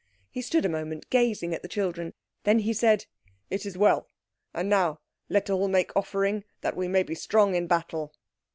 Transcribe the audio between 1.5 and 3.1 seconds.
at the children. Then he said—